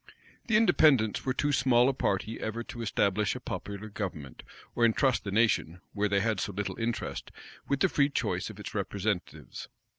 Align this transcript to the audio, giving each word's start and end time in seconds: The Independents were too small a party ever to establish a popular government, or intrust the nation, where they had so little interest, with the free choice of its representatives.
The 0.47 0.57
Independents 0.57 1.25
were 1.27 1.33
too 1.35 1.51
small 1.51 1.87
a 1.87 1.93
party 1.93 2.39
ever 2.39 2.63
to 2.63 2.81
establish 2.81 3.35
a 3.35 3.39
popular 3.39 3.87
government, 3.87 4.41
or 4.73 4.83
intrust 4.83 5.25
the 5.25 5.29
nation, 5.31 5.79
where 5.93 6.09
they 6.09 6.21
had 6.21 6.39
so 6.39 6.51
little 6.53 6.79
interest, 6.79 7.29
with 7.67 7.81
the 7.81 7.87
free 7.87 8.09
choice 8.09 8.49
of 8.49 8.59
its 8.59 8.73
representatives. 8.73 9.67